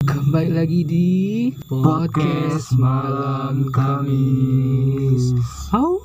[0.00, 1.10] Kembali lagi di
[1.66, 5.34] podcast malam Kamis.
[5.74, 5.98] Au.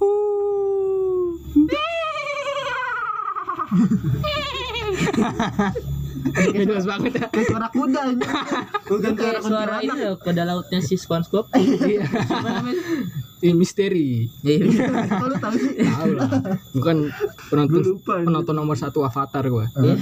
[6.55, 7.27] Jelas banget ya.
[7.29, 8.01] Kayak suara kuda.
[8.85, 10.01] Bukan suara Kayak suara ini kuntilanak.
[10.01, 11.45] loh, kuda lautnya si SpongeBob.
[11.53, 12.01] Iya.
[13.45, 14.25] Ini misteri.
[14.41, 14.89] Iya.
[15.05, 15.85] Kok lu tahu sih?
[15.85, 16.29] Tahu lah.
[16.73, 17.13] Bukan
[17.53, 18.13] penonton Gua lupa.
[18.25, 19.69] penonton nomor satu Avatar gua.
[19.69, 19.93] Eh.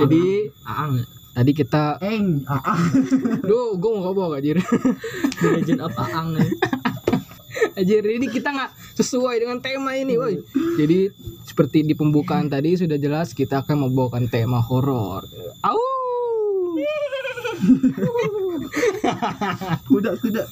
[0.00, 1.00] Jadi Aang,
[1.32, 2.76] tadi kita, Eng, ah.
[3.40, 4.60] duh, gue mau ngomong anjir.
[5.40, 6.48] The Legend of Aang nih.
[7.76, 10.40] Anjir, ini kita nggak sesuai dengan tema ini, woi.
[10.76, 11.08] Jadi
[11.44, 15.24] seperti di pembukaan tadi sudah jelas kita akan membawakan tema horor.
[15.64, 15.80] Au.
[19.88, 20.44] Kuda kuda.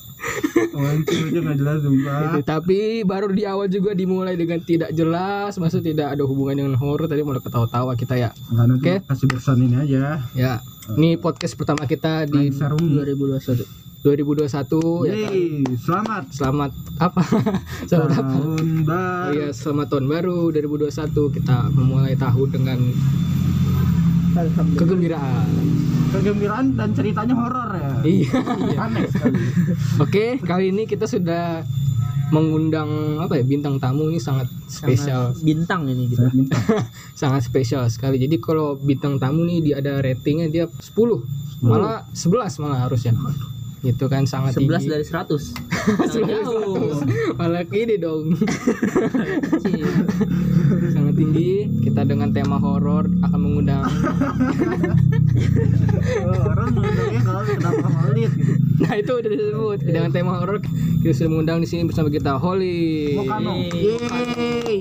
[0.74, 2.42] Mancing aja nggak jelas sumpah.
[2.42, 7.06] Tapi baru di awal juga dimulai dengan tidak jelas, maksud tidak ada hubungan dengan horor.
[7.06, 8.30] Tadi mulai ketawa-tawa kita ya.
[8.52, 9.00] Oke.
[9.06, 10.22] kasih bersan ini aja.
[10.34, 10.60] Ya,
[10.98, 12.82] ini podcast pertama kita di Main serum.
[12.82, 13.88] 2021.
[13.98, 15.32] 2021 ya kan.
[15.34, 16.70] Yeay, selamat Selamat
[17.02, 17.22] apa?
[17.90, 18.22] Selamat apa?
[18.22, 19.32] tahun baru.
[19.34, 21.34] Iya, selamat tahun baru 2021.
[21.34, 22.78] Kita memulai tahun dengan
[24.78, 25.48] kegembiraan.
[26.08, 27.90] Kegembiraan dan ceritanya horor ya.
[28.04, 28.32] Iya.
[28.86, 29.38] Aneh sekali.
[30.00, 31.62] Oke, kali ini kita sudah
[32.28, 36.28] mengundang apa ya bintang tamu ini sangat spesial, Sangat Bintang ini gitu.
[36.36, 36.60] Minta.
[37.20, 38.20] sangat spesial sekali.
[38.20, 43.16] Jadi kalau bintang tamu nih dia ada ratingnya dia 10, malah 11 malah harusnya.
[43.78, 44.90] Gitu kan sangat 11 tinggi.
[44.90, 45.38] dari 100.
[45.38, 46.98] 11 Sangat jauh.
[47.34, 48.34] malah ini dong.
[50.88, 51.50] Sangat tinggi.
[51.80, 53.82] Kita dengan tema horor akan mengundang
[56.18, 58.52] Oh, orang ngundangnya kalau kenapa Holid gitu.
[58.78, 59.78] Nah, itu udah disebut.
[59.80, 60.58] Dengan tema horor
[61.00, 63.14] kita sudah mengundang di sini bersama kita Holly.
[63.14, 63.54] Mokano.
[63.70, 64.78] Yeay.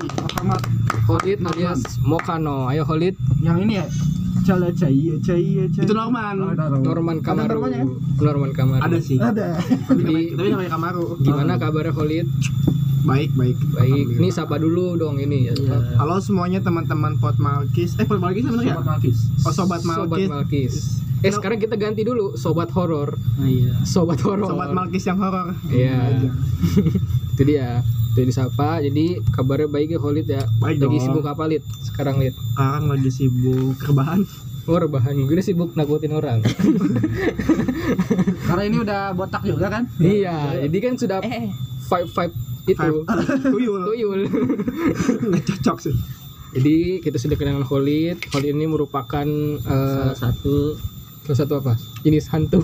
[1.06, 2.66] Holid alias Mokano.
[2.66, 3.14] Ayo Holid.
[3.38, 3.86] yang ini ya.
[4.48, 5.84] Cala caya caya caya.
[5.84, 6.34] Itu Norman.
[6.40, 6.80] Oh, Norman.
[6.80, 7.48] Norman Ada Kamaru.
[7.52, 7.84] Normannya?
[8.16, 8.80] Norman Kamaru.
[8.80, 9.20] Ada sih.
[9.20, 9.60] Ada.
[9.92, 11.04] Jadi Tapi namanya Kamaru.
[11.20, 12.24] gimana kabarnya Holid?
[13.04, 13.56] Baik, baik.
[13.76, 14.06] Baik.
[14.16, 15.54] Ini sapa dulu dong ini ya.
[16.00, 18.00] Halo semuanya teman-teman Pot Malkis.
[18.00, 18.80] Eh, Pot Malkis sebenarnya?
[18.80, 19.18] Sobat Malkis.
[19.44, 21.04] Oh, Sobat Sobat Malkis.
[21.18, 23.14] Eh sekarang kita ganti dulu sobat horor.
[23.14, 23.74] Oh iya.
[23.82, 24.46] Sobat horor.
[24.46, 25.50] Sobat Malkis yang horor.
[25.66, 26.30] Iya.
[27.34, 27.82] itu dia.
[28.12, 28.78] Itu disapa.
[28.78, 30.42] Jadi kabarnya baik ya Holid ya.
[30.58, 31.02] Baik Lagi dong.
[31.02, 31.62] sibuk apa Lid?
[31.80, 32.34] Sekarang Lid.
[32.34, 34.22] Sekarang lagi sibuk rebahan.
[34.64, 35.14] Oh rebahan.
[35.24, 36.38] Gue sibuk nakutin orang.
[38.46, 39.84] Karena ini udah botak juga kan?
[39.98, 40.54] iya.
[40.60, 41.50] Jadi kan sudah Eh,
[41.82, 42.32] five five
[42.66, 42.90] itu.
[43.54, 43.80] Tuyul.
[43.86, 44.20] Tuyul.
[45.24, 45.94] Nggak cocok sih.
[46.48, 48.22] Jadi kita sudah kenalan Holid.
[48.30, 50.76] Holid ini merupakan eh, salah satu
[51.28, 51.72] salah satu apa?
[52.00, 52.58] Jenis hantu.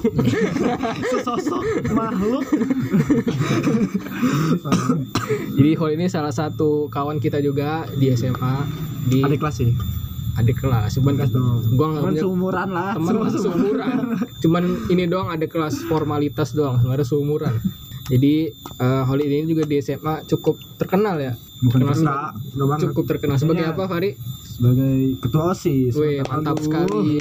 [1.10, 2.42] Sesosok makhluk.
[5.54, 8.54] Jadi Holid ini salah satu kawan kita juga di SMA
[9.04, 9.70] di Adik kelas sih.
[10.34, 10.96] adik kelas.
[10.96, 11.30] Cuman Kelas
[11.70, 12.90] gua nggak Teman punya seumuran lah.
[12.92, 13.94] teman seumuran.
[14.40, 17.54] Cuman ini doang ada kelas formalitas doang, sebenarnya seumuran.
[18.04, 21.32] Jadi eh, Holid ini juga di SMA cukup terkenal ya.
[21.60, 22.80] Bukan Terkenal Enggak, enggak banget.
[22.82, 23.70] cukup terkenal sebagai Iya.
[23.70, 24.10] apa Fari?
[24.54, 25.92] Sebagai ketua OSIS.
[25.98, 26.64] Wih, mantap Aduh.
[26.64, 27.18] sekali.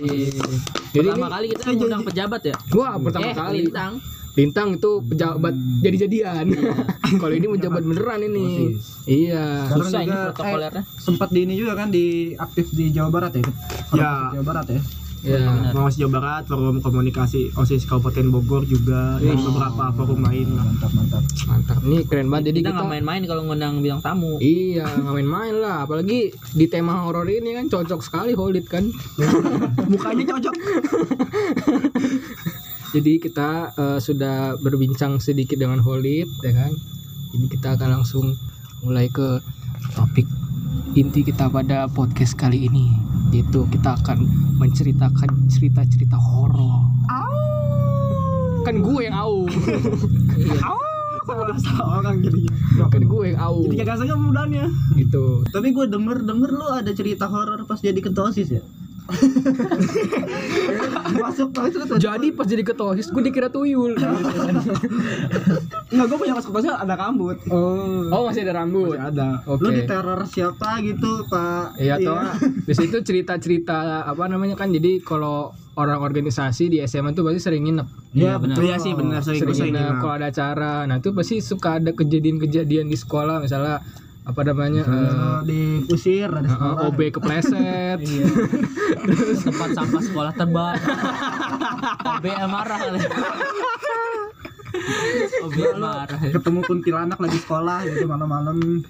[0.93, 2.55] Jadi pertama ini kali kita mengundang pejabat ya.
[2.71, 3.93] wah pertama eh, kali Bintang.
[4.33, 5.81] Bintang itu pejabat Hmm.
[5.81, 6.45] jadi-jadian.
[7.21, 8.77] Kalau ini menjabat beneran ini.
[9.05, 9.69] Iya.
[9.69, 10.83] Sekarang Susah ini juga, protokolernya.
[10.97, 13.43] Sempat di ini juga kan di aktif di Jawa Barat ya?
[13.93, 14.11] Ya.
[14.33, 14.81] Jawa Barat ya.
[15.23, 15.71] Ya.
[15.71, 19.43] Pengawas Jawa Barat, Forum Komunikasi OSIS Kabupaten Bogor juga dan Wih.
[19.47, 20.67] beberapa forum lain lah.
[20.67, 21.23] Mantap mantap.
[21.47, 21.79] Mantap.
[21.79, 22.51] Ini keren banget.
[22.51, 24.35] Jadi kita kita, main-main kalau ngundang bintang tamu.
[24.43, 25.87] Iya, nggak main-main lah.
[25.87, 28.83] Apalagi di tema horor ini kan cocok sekali Holid kan.
[29.91, 30.55] Mukanya cocok.
[32.93, 36.75] Jadi kita eh, sudah berbincang sedikit dengan Holid, ya kan.
[37.31, 38.35] Jadi kita akan langsung
[38.83, 39.39] mulai ke
[39.95, 40.27] topik
[40.93, 42.93] inti kita pada podcast kali ini,
[43.33, 44.29] yaitu kita akan
[44.61, 46.93] menceritakan cerita-cerita horor.
[48.63, 49.43] Kan gue yang au.
[51.23, 52.51] Salah salah orang jadinya.
[52.87, 53.67] kan gue yang au.
[53.67, 54.65] Jadi kagak sengaja mudahnya.
[54.95, 55.43] Gitu.
[55.51, 58.63] Tapi gue denger denger lu ada cerita horor pas jadi ketua OSIS ya?
[61.13, 63.93] Masuk ketua Jadi pas jadi ketua OSIS gue dikira tuyul.
[65.93, 67.37] Enggak, gue punya masuk kelasnya ada rambut.
[67.53, 68.09] Oh.
[68.09, 68.97] Oh masih ada rambut.
[68.97, 69.29] Masih ada.
[69.45, 69.61] Oke.
[69.61, 71.77] Lu diteror siapa gitu, Pak?
[71.77, 72.17] Iya toh.
[72.67, 77.65] Di situ cerita-cerita apa namanya kan jadi kalau orang organisasi di SMA tuh pasti sering
[77.65, 77.87] nginep.
[78.13, 78.55] Iya, benar.
[78.61, 80.85] Iya sih benar sering Sering gue sering nginep kalau ada acara.
[80.85, 83.81] Nah, itu pasti suka ada kejadian-kejadian di sekolah misalnya
[84.23, 86.79] apa namanya eh, Kalau diusir ada eh, sekolah.
[86.87, 87.99] OB kepleset.
[88.03, 88.25] Iya.
[89.43, 90.79] Tempat sampah sekolah terbang.
[92.13, 92.99] OB marah kali.
[95.43, 96.07] OB marah.
[96.25, 98.81] ketemu kuntilanak lagi sekolah gitu malam-malam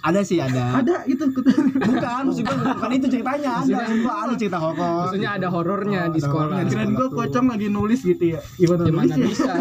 [0.00, 1.28] ada sih ada Ada itu.
[1.28, 6.10] bukan maksud gua bukan itu ceritanya ada gua ada cerita horor Maksudnya ada horornya Oh,
[6.10, 6.56] di sekolah.
[6.64, 8.40] Kirain gue pocong lagi nulis gitu ya.
[8.56, 9.52] Gimana Gimana bisa?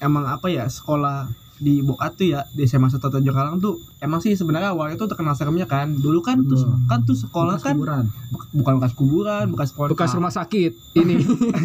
[0.00, 4.18] emang apa ya sekolah di Boat tuh ya di SMA Satu Tanjung Karang tuh emang
[4.18, 8.04] sih sebenarnya awalnya tuh terkenal seremnya kan dulu kan tuh kan tuh sekolah kan kuburan.
[8.30, 11.14] buk- bukan bekas kuburan bekas pondok Bekas rumah sakit ini.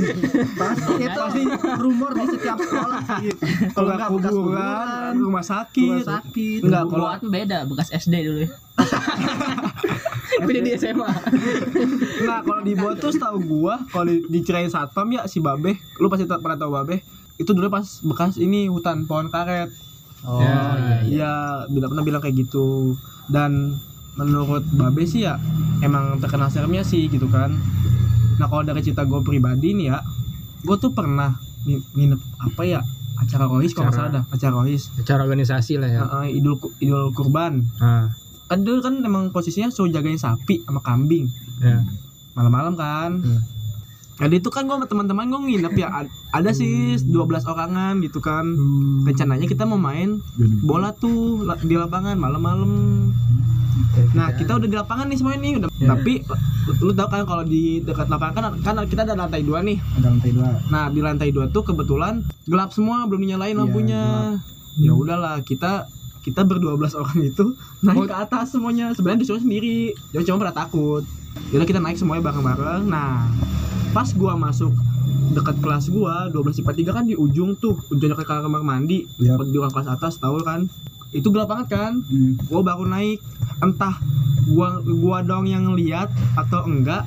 [0.60, 1.42] Pasti itu pasti
[1.78, 3.30] rumor di setiap sekolah sih.
[3.72, 6.60] kalau nggak bekas kuburan rumah rumah sakit sakit.
[6.66, 8.50] Enggak, kalau beda bekas SD dulu ya.
[10.44, 11.08] Di SMA.
[12.24, 16.08] Nah kalau di bawah tuh setahu gua kalau di, diceritain satpam ya si Babe, lu
[16.10, 17.00] pasti tak pernah tahu Babe.
[17.36, 19.70] Itu dulu pas bekas ini hutan pohon karet.
[20.24, 20.98] Oh Ya, iya iya.
[21.04, 21.34] Iya,
[21.68, 22.94] bila pernah bilang kayak gitu.
[23.26, 23.76] Dan
[24.14, 25.36] menurut Babe sih ya
[25.80, 27.50] emang terkenal seremnya sih gitu kan.
[28.36, 29.98] Nah kalau dari cerita gue pribadi nih ya,
[30.62, 31.34] gue tuh pernah
[31.64, 32.80] ngi- nginep apa ya
[33.16, 36.02] acara rohis kalau nggak salah dah acara rohis Acara organisasi lah ya.
[36.04, 38.10] Heeh, idul idul kurban Nah,
[38.46, 41.26] kan dulu kan emang posisinya suruh jagain sapi sama kambing
[41.60, 41.82] ya.
[42.34, 43.42] malam-malam kan Hmm.
[44.14, 47.10] Jadi itu kan gue sama teman-teman gue nginep ya Ad- ada sih 12
[47.44, 48.46] orangan gitu kan.
[49.04, 50.22] Rencananya kita mau main
[50.62, 52.72] bola tuh di lapangan malam-malam.
[54.14, 55.70] Nah kita udah di lapangan nih semuanya nih udah.
[55.76, 55.88] Ya.
[55.90, 56.14] Tapi
[56.80, 59.78] lu tau kan kalau di dekat lapangan kan, kan kita ada lantai dua nih.
[59.98, 60.50] Ada lantai dua.
[60.70, 64.04] Nah di lantai dua tuh kebetulan gelap semua belum dinyalain Iya, lampunya.
[64.76, 65.90] Ya udahlah kita
[66.22, 68.08] kita berdua belas orang itu naik Oh.
[68.08, 68.94] ke atas semuanya.
[68.94, 69.92] Sebenarnya disuruh sendiri.
[70.12, 71.04] Jangan cuma pada takut.
[71.50, 72.84] Jadi kita naik semuanya bareng-bareng.
[72.88, 73.28] Nah
[73.94, 74.74] pas gua masuk
[75.32, 79.38] dekat kelas gua 12 IPA 3 kan di ujung tuh ujung dekat kamar mandi Iya.
[79.40, 80.66] di ruang kelas atas tahu kan
[81.12, 82.34] itu gelap banget kan Hmm.
[82.44, 83.22] gua baru naik
[83.60, 83.96] entah
[84.48, 87.06] gua gua dong yang lihat atau enggak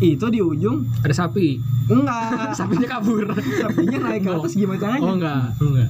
[0.00, 1.62] itu di ujung Ada sapi.
[1.86, 3.30] enggak Sapinya kabur.
[3.30, 5.88] sapinya naik ke atas gimana caranya Oh enggak, enggak.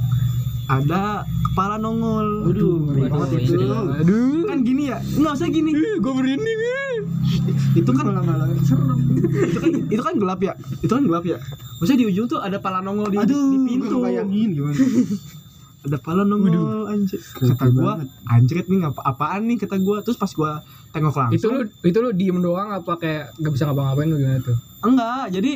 [0.67, 2.77] Ada kepala nongol Waduh,
[3.07, 3.55] banget itu.
[3.61, 4.45] Aduh.
[4.45, 6.61] kan gini ya nggak usah gini Gue merinding.
[6.61, 6.97] eh.
[7.75, 11.39] itu kan malah itu kan itu kan gelap ya itu kan gelap ya
[11.77, 13.35] maksudnya di ujung tuh ada pala nongol di, di
[13.67, 14.77] pintu gua bayangin gimana.
[15.83, 18.09] ada pala nongol anjir kata gua banget.
[18.27, 21.99] anjrit nih ngapa apaan nih kata gua terus pas gua tengok langsung Itu lu itu
[21.99, 24.57] lu diem doang apa kayak gak bisa ngapa-ngapain lu gimana tuh?
[24.81, 25.53] enggak jadi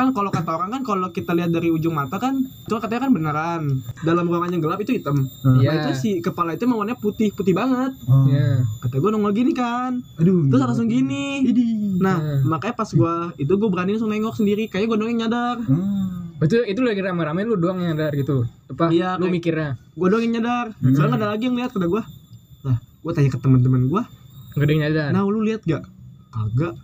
[0.00, 3.12] kan kalau kata orang kan kalau kita lihat dari ujung mata kan itu katanya kan
[3.12, 3.62] beneran
[4.00, 5.66] dalam ruangan yang gelap itu hitam Iya.
[5.66, 8.24] nah itu si kepala itu emang warnanya putih putih banget Oh.
[8.24, 8.62] Iya.
[8.78, 10.46] kata gua nongol gini kan Aduh.
[10.46, 11.98] terus langsung gini Idi.
[11.98, 12.46] nah Hmm.
[12.46, 16.30] makanya pas gua itu gua berani langsung nengok sendiri kayaknya gua doang nyadar Hmm.
[16.38, 18.46] Itu itu lagi rame-rame lu doang yang sadar gitu.
[18.68, 19.70] Apa Iya, lu kayak- mikirnya?
[19.92, 20.94] gua doang yang nyadar Hmm.
[20.94, 22.02] soalnya nggak ada lagi yang lihat kata gua
[22.62, 24.02] lah gua tanya ke teman-teman gua
[24.48, 25.08] Enggak ada yang nyadar.
[25.10, 25.82] nah lu lihat gak
[26.28, 26.74] kagak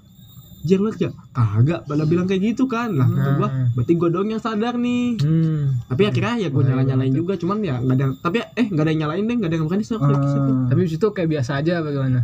[0.64, 1.12] Jer lu gak?
[1.30, 3.68] Kagak, pada bilang kayak gitu kan Lah kata gua, Hmm.
[3.72, 5.76] berarti gua doang yang sadar nih Hmm.
[5.84, 7.20] Tapi akhirnya ya gua Bahaya nyala-nyalain banget.
[7.20, 9.54] juga Cuman ya gak ada yang, Tapi eh gak ada yang nyalain deh Gak ada
[9.54, 10.66] yang bukan di situ Ah.
[10.66, 12.20] Tapi di situ kayak biasa aja bagaimana?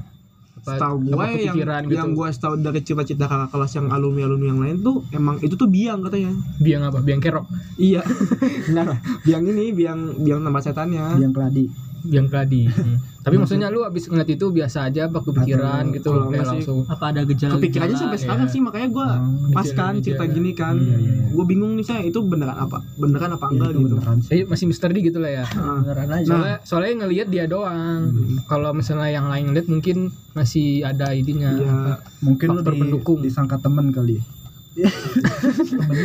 [0.52, 1.94] Apa, Setahu apa gue yang, kepikiran gitu?
[1.94, 5.64] yang gue tahu dari cerita-cerita kakak kelas yang alumni-alumni yang lain tuh Emang itu tuh
[5.66, 6.98] biang katanya biang apa?
[7.00, 7.44] Biang kerok,
[7.76, 8.04] Iya
[8.66, 8.86] Benar
[9.20, 11.64] Biang ini, biang biang nama setannya Yang keladi.
[12.04, 12.66] Biang keladi.
[12.70, 12.98] Hmm.
[13.20, 16.78] Tapi maksudnya lu abis ngeliat itu biasa aja apa kepikiran Atau gitu kayak langsung.
[16.88, 17.60] Apa ada gejala?
[17.60, 18.24] Kepikirannya sampai iya.
[18.24, 21.24] sekarang sih Makanya gue Hmm, pas kan cerita gini kan Iya, iya, iya.
[21.28, 24.28] Gue bingung nih saya itu beneran apa Beneran apa enggak itu gitu beneran sih.
[24.32, 25.44] Jadi masih misteri gitu lah ya.
[25.52, 26.24] Beneran aja.
[26.24, 28.00] Soalnya soalnya ngelihat dia doang.
[28.48, 29.96] Kalau misalnya yang lain ngeliat mungkin
[30.32, 31.52] masih ada idenya.
[31.60, 31.76] Iya
[32.24, 33.20] Mungkin lu di, pendukung.
[33.20, 34.39] disangka temen kali.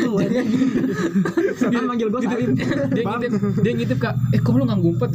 [0.06, 0.42] Lu aja
[1.70, 2.52] Dia manggil gue Salim.
[2.92, 4.16] Dia ngintip dia ngintip kak.
[4.36, 5.10] Eh kok lu nggak ngumpet?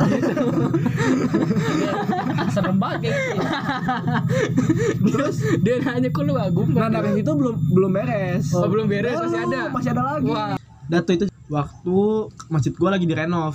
[2.54, 3.42] Serem banget kayak gitu.
[5.14, 5.36] Terus?
[5.62, 6.80] Dia nanya kok lu nggak ngumpet?
[6.80, 8.44] Nah dari situ belum belum beres.
[8.54, 9.60] oh belum beres masih ada?
[9.70, 10.30] Masih ada lagi.
[10.30, 10.54] Wah.
[10.90, 11.98] Datu itu waktu
[12.50, 13.54] masjid gua lagi direnov.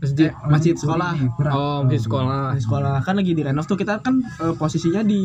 [0.00, 0.32] masjid?
[0.32, 1.12] Eh, masjid sekolah.
[1.52, 2.56] oh masjid sekolah.
[2.56, 2.94] Masjid sekolah.
[3.04, 5.22] Kan lagi direnov tuh kita kan eh, posisinya di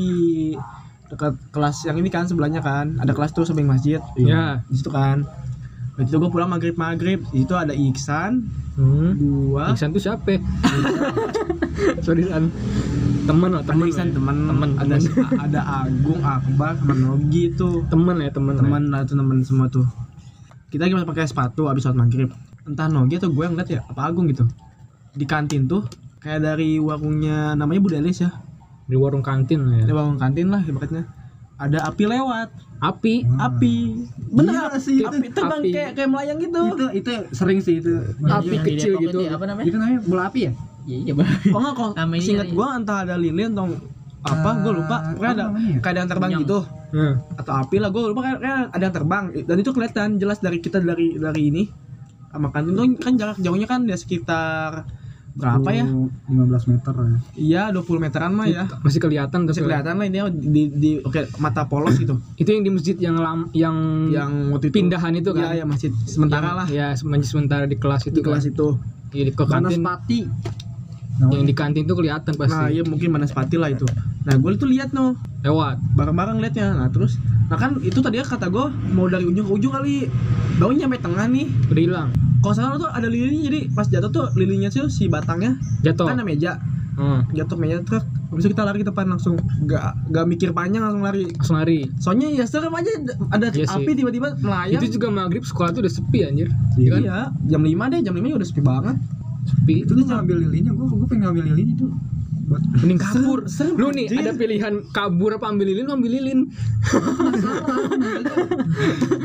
[1.09, 2.97] dekat kelas yang ini kan sebelahnya kan.
[3.01, 4.01] Ada kelas tuh samping masjid.
[4.17, 5.25] Ya di situ kan.
[5.95, 8.43] Waktu itu gue pulang maghrib maghrib di situ ada Iksan.
[8.75, 9.15] Hmm.
[9.15, 10.35] gua Iksan tuh siapa?
[12.05, 12.51] Sorry San
[13.25, 14.19] temen lah ada temen Iksan ya.
[14.19, 14.35] temen.
[14.51, 15.25] Temen ada temen.
[15.39, 17.87] ada Agung Akbar sama Nogi tuh.
[17.87, 19.87] Temen ya temen teman lah tuh teman semua tuh.
[20.67, 22.27] Kita lagi pakai sepatu habis sholat maghrib.
[22.67, 24.43] Entah Nogi atau gue yang liat ya apa Agung gitu.
[25.15, 25.87] Di kantin tuh
[26.19, 28.35] kayak dari warungnya namanya Budelis ya
[28.85, 29.85] di warung kantin ya.
[29.89, 31.09] Di warung kantin lah ibaratnya.
[31.55, 32.49] Ada api lewat.
[32.83, 33.23] Api.
[33.39, 33.75] Api.
[34.29, 35.71] Bener Iya api sih, itu api terbang api.
[35.71, 36.61] kayak kayak melayang gitu.
[36.75, 37.93] Itu itu sering sih itu.
[38.21, 39.19] api Yang di kecil Depok gitu.
[39.23, 39.65] Itu apa namanya?
[39.65, 40.51] Itu namanya bola api ya?
[40.85, 41.29] Iya iya bang.
[41.49, 42.53] kok nggak kok singkat iya.
[42.53, 43.65] gue entah ada lilin atau
[44.25, 44.97] apa gue lupa.
[45.15, 45.45] Pokoknya apa ada
[45.81, 46.43] kayak ada yang terbang Kenyang.
[46.45, 46.59] gitu.
[46.95, 48.21] Nah, atau api lah gue lupa.
[48.21, 49.23] Kayak, kayak ada yang terbang.
[49.47, 51.63] Dan itu kelihatan jelas dari kita dari dari ini.
[52.29, 52.75] Sama kantin.
[52.75, 54.83] Tuh kan jarak jauhnya kan ya sekitar
[55.35, 55.83] berapa ya?
[55.83, 57.19] 15 meter ya.
[57.35, 58.71] iya 20 meteran mah ya.
[58.81, 62.23] Masih kelihatan masih kelihatan lah ini di, di oke mata polos gitu.
[62.39, 63.75] Itu yang di masjid yang lam, yang
[64.07, 64.75] yang waktu itu.
[64.79, 65.51] pindahan itu kan?
[65.51, 66.67] Iya, ya masih sementara Yang- lah.
[66.71, 68.51] ya masjid sementara di kelas itu di kelas kan.
[68.55, 68.67] itu.
[69.11, 69.81] Iya, di ke kantin.
[69.83, 70.19] Pati.
[71.15, 72.55] yang di kantin tuh kelihatan pasti.
[72.55, 73.87] Nah iya mungkin Banaspati lah itu
[74.25, 75.13] nah gue tuh lihat no.
[75.45, 75.77] Lewat.
[75.93, 76.73] Bareng-bareng liatnya.
[76.73, 78.65] Nah terus nah kan itu tadi kata gue
[78.97, 80.09] mau dari ujung ke ujung kali.
[80.57, 81.45] Baru nyampe tengah nih.
[81.69, 82.09] Udah hilang
[82.45, 86.05] kalau salah tuh ada lilinnya jadi pas jatuh tuh lilinnya sih si batangnya jatuh.
[86.05, 86.61] kan ada meja.
[86.95, 88.05] Hmm, jatuh meja truk.
[88.31, 91.25] Habis itu kita lari ke depan langsung gak gak mikir panjang langsung lari.
[91.25, 91.89] Langsung lari.
[91.97, 92.91] Soalnya ya serem aja
[93.33, 94.77] ada Iya api tiba-tiba melayang.
[94.79, 96.53] Itu juga maghrib sekolah tuh udah sepi anjir.
[96.77, 97.01] Iya kan?
[97.01, 97.17] iya
[97.49, 97.99] jam 5 deh.
[98.05, 98.95] Jam 5 udah sepi banget.
[99.49, 99.75] Sepi.
[99.89, 101.87] Itu tuh ngambil lilinnya, gua gua pengen ngambil lilin itu.
[102.45, 103.49] Mending kabur.
[103.49, 106.39] Serem, lu nih ada pilihan kabur apa ambil lilin ambil lilin.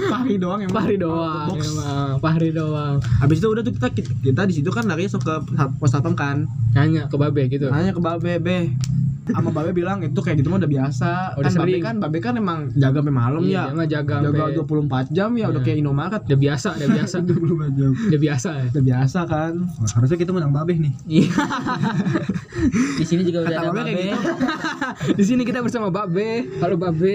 [0.09, 0.77] Pari doang emang.
[0.81, 1.61] Pahri doang Box.
[1.69, 2.12] emang.
[2.25, 2.97] Pahri doang.
[3.21, 3.89] Habis itu udah tuh kita
[4.25, 5.35] kita di situ kan lari ke
[5.77, 6.49] pos satpam kan.
[6.73, 7.69] Nanya ke babe gitu.
[7.69, 8.73] Nanya ke babe be
[9.23, 12.35] sama babe bilang itu kayak gitu mah udah biasa Udah kan babe kan babe kan
[12.35, 15.67] emang jaga sampai malam iya ya jaga jaga sampai 24 jam ya udah Iya.
[15.67, 17.93] kayak Indomaret udah biasa udah biasa jam.
[17.93, 20.93] udah biasa ya udah biasa kan Wah, harusnya kita menang babeh nih.
[21.07, 21.31] Iya.
[22.97, 23.93] Di sini juga udah Kata ada Babe babe.
[23.95, 24.19] gitu.
[25.19, 27.12] di sini kita bersama babe halo babe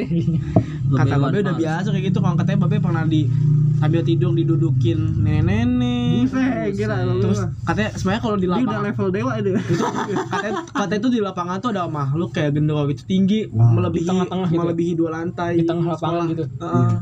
[0.88, 3.26] kata Babe babe udah biasa kayak gitu kalau katanya babe pernah di
[3.75, 8.84] sambil tidur didudukin nenek-nenek Buset, gila lu terus katanya sebenarnya kalau di Dia udah lapangan
[8.86, 9.50] level dewa itu.
[9.74, 9.84] itu
[10.25, 13.72] katanya, katanya itu di lapangan tuh ada makhluk kayak genderuwo gitu tinggi Wow.
[13.74, 14.60] melebihi tengah-tengah gitu.
[14.60, 16.25] melebihi dua lantai Di tengah lapangan sekolah.
[16.27, 16.44] gitu.
[16.55, 16.94] Heeh.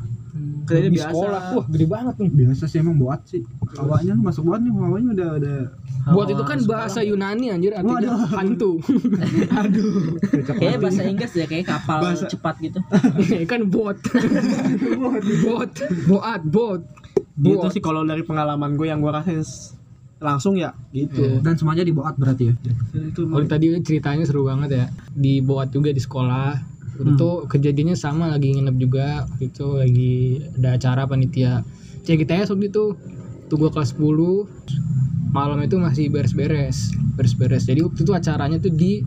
[0.63, 1.11] Katanya di biasa.
[1.11, 1.41] sekolah.
[1.53, 3.41] Wah gede banget nih Biasa sih emang buat sih.
[3.75, 5.55] Awalnya lu masuk buat nih, awalnya udah ada
[6.03, 8.79] buat itu kan bahasa Yunani anjir artinya hantu.
[10.59, 12.79] Kayaknya bahasa Inggris ya kayak kapal Bahasa- cepat gitu.
[13.47, 13.97] kan bot.
[15.47, 15.71] Bot.
[16.07, 16.81] Boat bot.
[17.33, 19.41] Gitu sih kalau dari pengalaman gue yang gue rasain
[20.23, 21.39] langsung ya gitu.
[21.43, 22.55] Dan semuanya dibuat berarti ya.
[22.95, 24.85] itu Kalau tadi ceritanya seru banget ya.
[25.11, 29.25] Di boat juga di sekolah itu kejadiannya sama lagi nginep juga.
[29.25, 30.15] Waktu itu lagi
[30.61, 31.65] ada acara panitia
[32.05, 32.93] CGTS waktu itu.
[33.49, 37.65] Tuh gua kelas 10 malam itu masih beres-beres beres-beres.
[37.65, 39.01] Jadi waktu itu acaranya tuh di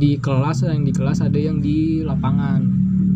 [0.00, 2.64] di kelas yang di kelas ada yang di lapangan.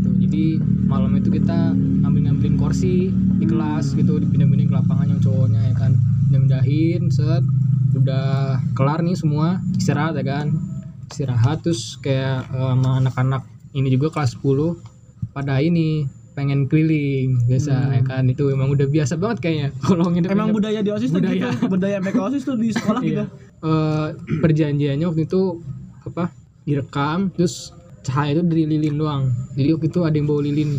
[0.04, 0.28] Gitu.
[0.28, 0.44] jadi
[0.84, 3.08] malam itu kita ngambil-ngambilin kursi
[3.40, 5.92] di kelas gitu dipindah-pindahin ke lapangan yang cowoknya ya kan.
[6.28, 7.44] Pindahin set
[7.94, 10.46] udah kelar nih semua istirahat ya kan.
[11.08, 17.94] Istirahat terus kayak eh, sama anak-anak ini juga kelas 10 pada ini pengen keliling biasa
[17.94, 18.26] ya kan?
[18.30, 19.68] Itu emang udah biasa banget kayaknya.
[19.86, 21.50] Kalau emang budaya di osis tuh Budaya.
[21.50, 21.96] gitu budaya.
[22.04, 23.22] mereka osis tuh di sekolah gitu.
[23.22, 23.26] Iya.
[23.64, 24.08] Eh,
[24.42, 25.62] perjanjiannya waktu itu
[26.04, 26.28] apa
[26.68, 27.72] direkam terus
[28.04, 29.22] cahaya itu dari lilin doang.
[29.58, 30.70] Jadi waktu itu ada yang bawa lilin.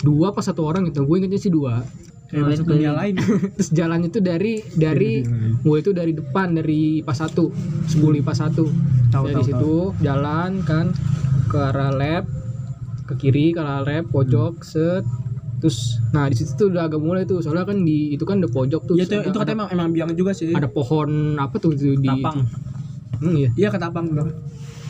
[0.00, 1.04] Dua pas satu orang gitu.
[1.04, 1.84] Gue ingetnya sih dua.
[2.30, 3.18] Masuk dunia lain.
[3.58, 5.20] Terus jalannya tuh dari dari
[5.60, 7.50] gue itu dari depan dari pas satu.
[7.90, 8.70] Sebuli pas satu.
[9.10, 9.74] Tahu, dari tahu, situ
[10.06, 10.94] jalan kan
[11.50, 12.24] ke arah lab
[13.10, 15.04] ke kiri ke arah lab pojok set
[15.60, 18.48] terus nah di situ tuh udah agak mulai tuh soalnya kan di itu kan udah
[18.48, 20.56] pojok tuh ya itu terus itu ada, katanya emang, emang biang juga sih.
[20.56, 22.48] ada pohon apa tuh itu di Tapang.
[23.20, 23.48] Hmm, iya.
[23.52, 24.08] Iya ketapang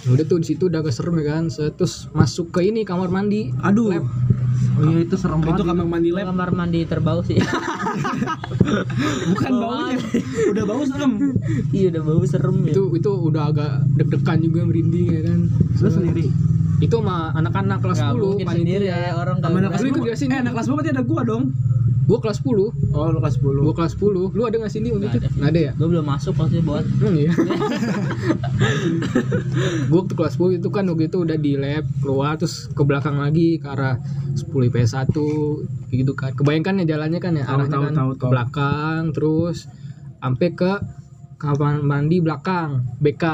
[0.00, 2.88] Ya udah tuh di situ udah agak serem ya kan Set, terus masuk ke ini
[2.88, 3.52] kamar mandi.
[3.60, 3.92] Aduh.
[3.92, 4.08] Lab.
[4.80, 5.68] Oh iya itu serem itu banget.
[5.68, 6.32] kamar mandi lab.
[6.32, 7.36] Kamar mandi terbau sih.
[9.34, 10.00] bukan baunya
[10.56, 11.12] udah bau serem.
[11.68, 12.72] Iya udah bau serem ya.
[12.72, 15.40] itu itu udah agak deg-degan juga merinding ya kan.
[15.52, 16.32] Lu sendiri.
[16.80, 19.94] Itu sama anak-anak kelas Nggak 10 mungkin sendiri ya orang sama anak kelas Lu ikut
[20.00, 20.08] sepuluh.
[20.08, 20.26] gak sih?
[20.32, 21.44] eh anak kelas sepuluh berarti ada gua dong.
[22.10, 22.70] Gua kelas 10 oh
[23.14, 23.60] lu kelas sepuluh.
[23.62, 25.72] Gua kelas 10 lu ada gak sih ini Nggak itu ada ada ya?
[25.78, 27.30] Gue belum masuk itu buat Emang iya.
[29.90, 33.16] Gua waktu kelas 10 itu kan waktu itu udah di lab keluar terus ke belakang
[33.18, 33.96] lagi ke arah
[34.34, 35.12] 10 IPS 1
[35.90, 36.30] kayak gitu kan.
[36.34, 39.56] Kebayangkan ya jalannya kan ya Tahu, arahnya tahu, kan tahu, ke belakang terus
[40.20, 40.72] sampai ke
[41.40, 43.25] kamar mandi belakang BK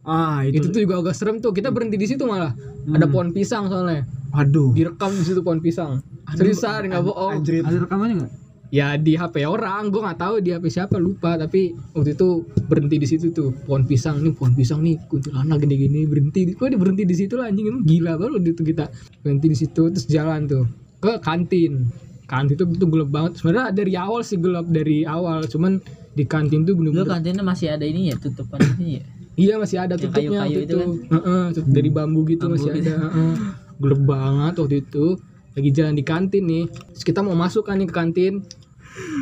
[0.00, 1.52] ah itu, itu, tuh juga agak serem tuh.
[1.52, 2.52] Kita berhenti di situ malah
[2.94, 4.06] ada pohon pisang soalnya.
[4.34, 4.74] Aduh.
[4.74, 6.02] Direkam di situ pohon pisang.
[6.34, 7.42] Seriusan nggak bohong?
[7.42, 7.66] anjrit.
[7.66, 8.32] Ada rekamannya nggak?
[8.70, 9.90] ya di HP orang.
[9.90, 11.34] Gue nggak tahu di HP siapa lupa.
[11.34, 13.50] Tapi waktu itu berhenti di situ tuh.
[13.66, 14.96] Pohon pisang nih pohon pisang nih.
[15.10, 16.54] Kuntilanak gini-gini berhenti.
[16.54, 17.66] Kok dia berhenti di situ lah anjing.
[17.68, 18.88] Emang gila baru itu kita.
[19.20, 20.64] Berhenti di situ terus jalan tuh.
[21.02, 21.90] Ke kantin.
[22.30, 23.42] Kantin tuh itu gelap banget.
[23.42, 25.44] Sebenarnya dari awal sih gelap dari awal.
[25.50, 25.82] Cuman
[26.14, 28.18] di kantin tuh bener-bener kantinnya masih ada ini ya?
[28.18, 29.04] Tutupan ini ya
[29.38, 30.90] Iya masih ada Yang tutupnya kayu-kayu waktu itu itu.
[31.14, 32.90] Heeh, tutup dari bambu gitu Bambu masih gitu.
[32.90, 32.96] ada.
[33.08, 33.34] heeh.
[33.80, 35.06] Gelap banget waktu itu.
[35.50, 36.64] Lagi jalan di kantin nih.
[36.70, 38.34] Terus kita mau masuk kan nih ke kantin.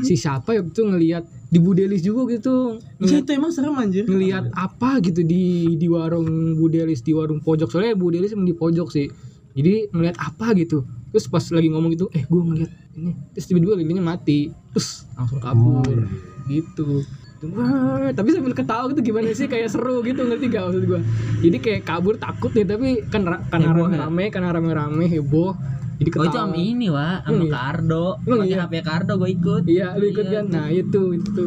[0.03, 2.81] Si siapa ya itu ngelihat di Budelis juga gitu.
[3.01, 7.69] Iya, itu emang serem anjir Ngelihat apa gitu di di warung Budelis di warung pojok.
[7.69, 9.09] Soalnya Budelis emang di pojok sih.
[9.57, 10.85] Jadi ngelihat apa gitu.
[11.09, 13.13] Terus pas lagi ngomong gitu, eh gue ngeliat ini.
[13.33, 14.53] Terus tiba-tiba lilinnya mati.
[14.77, 16.05] Terus langsung kabur.
[16.45, 17.05] Gitu.
[17.41, 20.99] Wah, tapi sambil ketawa gitu gimana sih kayak seru gitu ngerti gak maksud gua
[21.39, 23.39] jadi kayak kabur takut nih tapi kan karena
[23.71, 23.95] Heboh, ya?
[23.95, 25.55] rame-rame karena rame-rame heboh
[25.97, 27.53] jadi Oh ketawa itu sama ini wa, sama Emang iya?
[27.53, 28.07] Kardo.
[28.21, 28.59] Emang Pakai iya?
[28.61, 29.63] HP Kardo gue ikut.
[29.67, 30.33] iya lu ikut Iya.
[30.33, 31.47] kan nah itu itu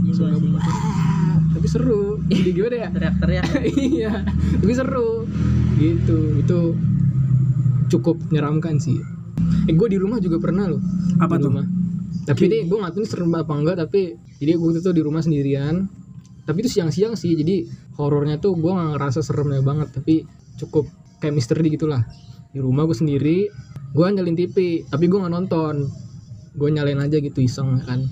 [0.00, 0.26] Iya,
[1.50, 3.46] tapi seru jadi gimana ya Teriak-teriak.
[3.90, 4.12] iya
[4.56, 5.26] tapi seru
[5.76, 6.58] gitu itu
[7.88, 8.94] cukup menyeramkan sih
[9.66, 10.78] eh gue di rumah juga pernah loh
[11.18, 11.50] Apa di tuh?
[11.50, 11.66] rumah.
[12.28, 15.22] Tapi ini gue nggak tahu ini serem apa enggak tapi jadi gue itu di rumah
[15.24, 15.88] sendirian.
[16.44, 20.26] Tapi itu siang-siang sih jadi horornya tuh gue nggak ngerasa seremnya banget tapi
[20.60, 20.88] cukup
[21.22, 22.04] kayak misteri gitulah.
[22.50, 23.38] Di rumah gue sendiri
[23.90, 25.88] gue nyalin TV tapi gue nggak nonton.
[26.56, 28.04] Gue nyalain aja gitu iseng kan.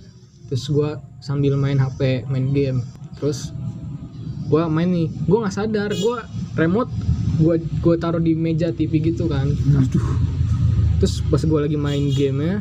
[0.49, 2.81] Terus gue sambil main HP main game.
[3.21, 3.53] Terus
[4.49, 6.19] gue main nih gue nggak sadar gue
[6.57, 6.89] remote
[7.39, 9.51] gue gue taruh di meja TV gitu kan.
[11.03, 12.57] Terus pas gue lagi main game ya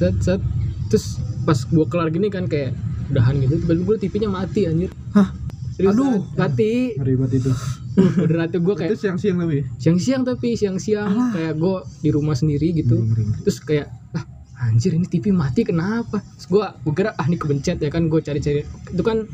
[0.00, 0.40] set set
[0.90, 2.74] terus pas gue kelar gini kan kayak
[3.08, 5.30] udahan gitu tiba-tiba TV-nya mati anjir Hah?
[5.72, 6.18] Seriusan, Aduh.
[6.34, 7.50] mati Ngeri banget itu.
[7.90, 9.58] beneran tuh gue kayak Itu siang-siang tapi.
[9.76, 13.24] siang-siang tapi siang-siang kayak gue di rumah sendiri gitu ngeri.
[13.40, 14.24] terus kayak ah
[14.62, 18.20] anjir ini TV mati kenapa terus gue gue kira ah ini kebencet ya kan gue
[18.20, 19.24] cari-cari itu kan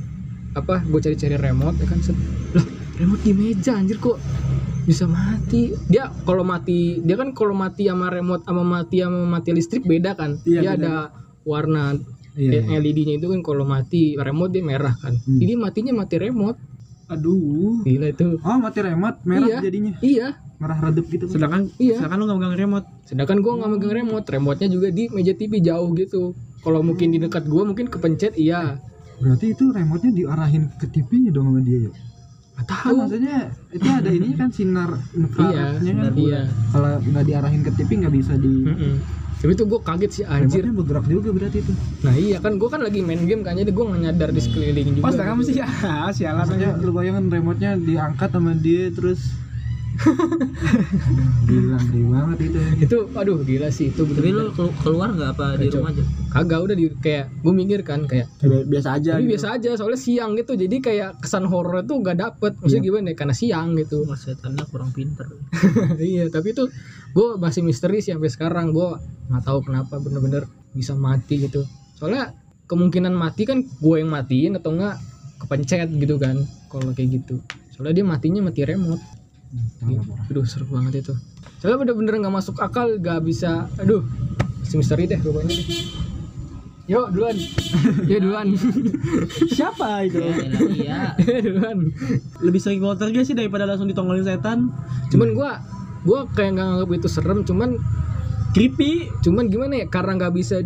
[0.53, 1.99] apa gue cari-cari remote ya kan
[2.53, 4.17] lah remote di meja anjir kok
[4.83, 9.51] bisa mati dia kalau mati dia kan kalau mati sama remote sama mati sama mati
[9.51, 10.79] listrik beda kan Iya, dia beda.
[10.79, 10.95] ada
[11.47, 11.95] warna
[12.37, 12.77] Iya, iya.
[12.77, 15.39] LED-nya itu kan kalau mati remote dia merah kan Hmm.
[15.39, 16.59] jadi matinya mati remote
[17.07, 17.81] Aduh.
[17.81, 19.59] gila itu Oh, mati remote merah Iya.
[19.63, 19.93] jadinya.
[20.03, 21.29] iya Merah redup gitu.
[21.29, 21.97] Sedangkan Iya.
[21.97, 22.87] sedangkan lu nggak megang remote.
[23.05, 27.19] sedangkan gue nggak megang remote remote-nya juga di meja TV jauh gitu kalau mungkin di
[27.19, 28.77] dekat gue mungkin kepencet iya
[29.17, 31.93] Berarti itu remote-nya diarahin ke TV-nya dong sama dia ya.
[32.55, 33.39] Kan tahu maksudnya
[33.71, 35.17] itu ada ini kan sinar iya
[35.77, 36.13] infrarednya kan.
[36.19, 38.95] iya Kalau nggak diarahin ke TV nggak bisa di Mm-mm.
[39.37, 41.73] Tapi itu gue kaget sih anjir Remote-nya bergerak juga berarti itu.
[42.01, 44.89] nah iya kan gue kan lagi main game kan jadi gue nggak nyadar di sekeliling
[44.97, 45.69] juga Pas kamu sih ya,
[46.17, 46.69] sialan aja.
[46.81, 49.21] lu bayangin remote-nya diangkat sama dia terus
[51.47, 52.59] Gila, ngeri banget itu.
[52.81, 55.81] itu aduh gila sih itu Tapi bener lu kelu- keluar nggak apa di Kacau.
[55.81, 56.05] rumah aja?
[56.29, 58.27] kagak udah di kayak gue mikir kan kayak
[58.67, 59.11] Biasa aja.
[59.15, 59.31] tapi gitu.
[59.33, 62.89] biasa aja soalnya siang gitu jadi kayak kesan horor tuh gak dapet maksudnya Iya.
[62.93, 65.27] gimana ya karena siang gitu setannya kurang pinter.
[66.03, 66.69] iya tapi itu
[67.11, 68.89] gue masih misteri sih sampai sekarang gue
[69.27, 74.71] nggak tahu kenapa bener-bener bisa mati gitu soalnya kemungkinan mati kan gue yang matiin atau
[74.71, 75.01] enggak
[75.39, 79.01] kepencet gitu kan kalau kayak gitu soalnya dia matinya mati remote.
[80.29, 81.15] Aduh seru banget itu
[81.63, 84.03] soalnya bener-bener nggak masuk akal gak bisa aduh
[84.63, 85.67] masih misteri deh pokoknya deh.
[86.87, 87.37] yuk duluan
[88.11, 88.49] ya duluan
[89.57, 90.23] Siapa itu?
[90.23, 90.39] Ya,
[91.19, 91.41] iya.
[91.43, 91.91] duluan
[92.43, 94.71] Lebih sering poltergeist sih daripada langsung ditongolin setan.
[95.11, 95.51] cuman gue
[96.07, 97.79] gue kayak nggak nganggap itu serem cuman
[98.55, 99.11] Creepy.
[99.21, 100.63] cuman gimana ya karena nggak bisa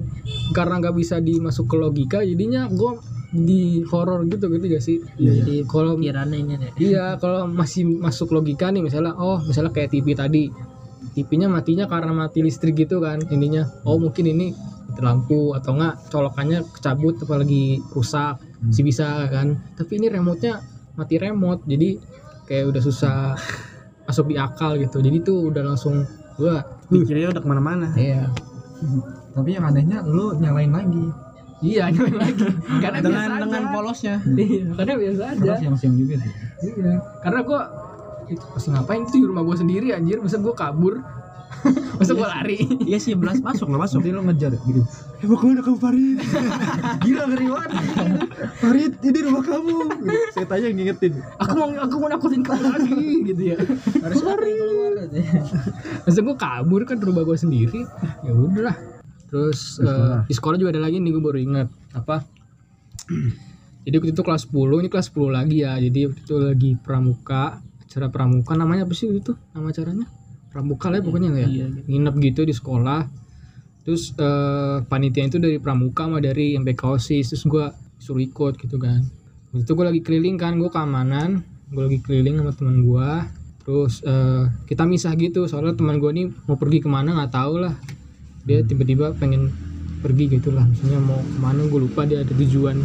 [0.52, 2.92] karena nggak bisa dimasuk ke logika jadinya gue
[3.30, 4.98] di horor gitu gitu gak sih?
[5.16, 6.72] Jadi kalau pikirannya ini deh.
[6.82, 10.46] iya kalau masih masuk logika nih misalnya oh misalnya kayak TV tadi.
[11.10, 13.66] TV-nya matinya karena mati listrik gitu kan ininya.
[13.86, 14.54] Oh mungkin ini
[15.00, 18.38] lampu atau enggak colokannya kecabut apalagi rusak
[18.74, 19.58] sih bisa kan.
[19.78, 20.60] Tapi ini remote-nya
[20.98, 21.98] mati remote jadi
[22.46, 23.34] kayak udah susah
[24.06, 24.98] masuk di akal gitu.
[25.02, 26.02] Jadi tuh udah langsung
[26.34, 27.86] gua Mikirnya udah ke mana-mana.
[27.94, 28.26] iya.
[29.30, 31.29] Tapi yang anehnya lu nyalain lagi.
[31.60, 32.00] Iya, lagi.
[32.82, 33.72] Karena dengan biasa dengan aja.
[33.76, 34.14] polosnya.
[34.24, 35.40] Iya, karena biasa aja.
[35.44, 36.32] Karena siang-siang juga sih.
[36.64, 36.92] Iya.
[37.20, 37.60] Karena gua
[38.30, 41.04] itu pasti ngapain itu di rumah gua sendiri anjir, masa gua kabur.
[42.00, 42.64] masa gua lari.
[42.88, 44.00] Iya sih, belas masuk lah masuk.
[44.00, 44.80] Nanti lu ngejar gitu.
[45.20, 46.18] Eh, mau ke mana kamu Farid?
[47.04, 47.70] Gila ngeri banget.
[48.56, 49.76] Farid, ini rumah kamu.
[50.32, 51.12] Saya tanya ngingetin.
[51.44, 53.56] Aku mau aku mau nakutin kamu lagi gitu ya.
[54.00, 54.56] Harus lari.
[56.08, 57.84] Masa gua kabur kan di rumah gua sendiri.
[58.24, 58.99] Ya udahlah.
[59.30, 60.18] Terus Di sekolah.
[60.20, 62.26] eh, di sekolah juga ada lagi nih gua baru ingat apa?
[63.86, 65.72] Jadi waktu itu kelas 10, ini kelas 10 lagi ya.
[65.80, 69.32] Jadi waktu itu lagi pramuka, acara pramuka namanya apa sih waktu itu?
[69.56, 70.06] Nama acaranya?
[70.50, 71.48] Pramuka lah ya pokoknya lah ya.
[71.48, 71.66] Iya.
[71.86, 73.06] nginep gitu di sekolah
[73.80, 77.64] terus eh, panitia itu dari pramuka sama dari MPK OSIS terus gue
[77.96, 79.00] suruh ikut gitu kan
[79.50, 83.10] Waktu itu gue lagi keliling kan gue keamanan gue lagi keliling sama teman gue
[83.62, 87.54] terus eh, kita misah gitu soalnya teman gue ini mau pergi ke mana nggak tahu
[87.62, 87.74] lah
[88.44, 89.52] dia tiba-tiba pengen
[90.00, 92.80] pergi gitu lah misalnya mau ke mana gue lupa dia ada tujuan.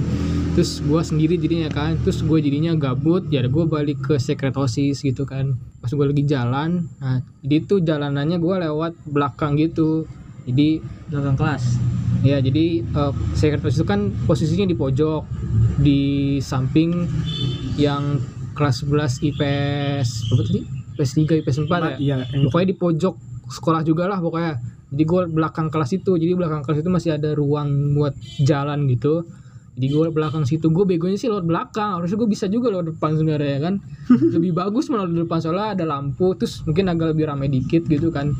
[0.55, 4.99] Terus gue sendiri jadinya kan terus gue jadinya gabut ya gue balik ke sekret osis
[4.99, 5.55] gitu kan.
[5.79, 10.03] Pas gue lagi jalan nah jadi tuh jalanannya gue lewat belakang gitu.
[10.45, 10.77] Jadi
[11.09, 11.63] Belakang kelas.
[12.21, 15.23] ya jadi eh, sekret osis itu kan posisinya di pojok
[15.79, 16.01] di
[16.41, 17.07] samping
[17.79, 18.19] yang
[18.55, 20.61] kelas 11 IPS berapa tadi?
[20.95, 21.95] IPS 3 IPS 4 ya?
[21.99, 22.15] Iya,
[22.47, 23.15] pokoknya di pojok
[23.51, 24.57] sekolah juga lah pokoknya
[24.95, 29.27] jadi gue belakang kelas itu jadi belakang kelas itu masih ada ruang buat jalan gitu.
[29.75, 33.19] Jadi gue belakang situ gue begonya sih lewat belakang harusnya gue bisa juga lewat depan
[33.19, 33.75] sebenarnya ya kan?
[34.39, 38.07] Lebih bagus malah di depan soalnya ada lampu terus mungkin agak lebih ramai dikit gitu
[38.07, 38.31] kan.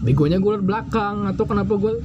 [0.00, 2.00] Begonya gue lewat belakang atau kenapa gue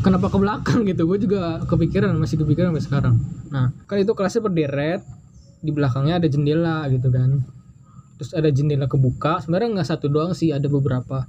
[0.00, 3.14] kenapa ke belakang gitu gue juga kepikiran masih kepikiran sampai sekarang.
[3.52, 5.04] Nah kan itu kelasnya berderet
[5.60, 7.36] di belakangnya ada jendela gitu kan.
[8.16, 11.28] Terus ada jendela kebuka sebenarnya nggak satu doang sih ada beberapa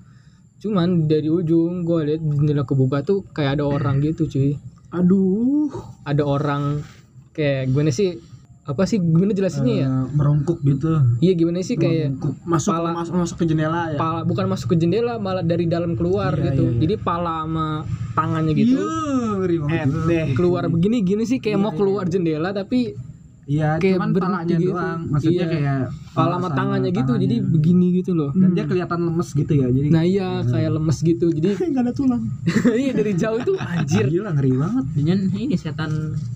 [0.62, 4.54] cuman dari ujung gue lihat jendela kebuka tuh kayak ada orang gitu cuy
[4.92, 5.72] Aduh.
[6.04, 6.86] ada orang
[7.32, 8.20] kayak gimana sih
[8.62, 11.02] apa sih gimana jelasinnya ya Eh, merongkuk gitu.
[11.18, 13.98] iya gimana sih kayak masuk pala- masuk, masuk ke jendela ya.
[13.98, 16.80] pala bukan masuk ke jendela malah dari dalam keluar Iya, gitu iya, iya.
[16.80, 17.68] jadi pala sama
[18.14, 19.90] tangannya gitu Iya, banget.
[20.08, 22.94] Eh, keluar begini gini sih kayak Iya, mau keluar jendela tapi
[23.42, 24.70] Iya, kayak cuman palanya gitu.
[24.72, 25.00] doang.
[25.10, 25.52] Maksudnya Iya.
[25.52, 25.80] kayak
[26.12, 29.68] pala sama tangannya gitu jadi begini gitu loh dan dia kelihatan lemes gitu ya.
[29.68, 32.22] Jadi nah iya kayak lemes gitu jadi nggak ada tulang.
[32.82, 34.86] iya dari jauh tuh anjir Gila ngeri banget.
[34.94, 35.92] Dengan ini setan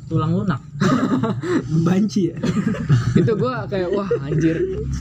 [0.06, 0.62] tulang lunak.
[1.88, 2.38] Banci ya.
[3.16, 4.60] itu gua kayak wah anjir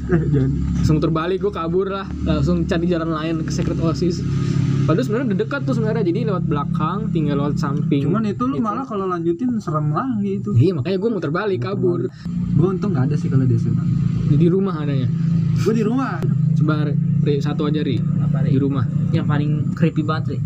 [0.09, 4.23] langsung terbalik gue kabur lah langsung cari jalan lain ke secret oasis
[4.85, 8.57] padahal sebenarnya udah dekat tuh sebenarnya jadi lewat belakang tinggal lewat samping Cuman itu lu
[8.59, 10.51] malah kalau lanjutin serem lagi itu.
[10.53, 12.05] iya makanya gue mau terbalik kabur
[12.51, 13.81] Gue untung nggak ada sih kalau di sana.
[14.27, 15.09] di rumah adanya
[15.57, 16.21] Gue di rumah.
[16.55, 16.89] coba
[17.21, 18.61] Ri, satu aja ri Apa di nih?
[18.61, 20.39] rumah Yang paling creepy banget, Ri.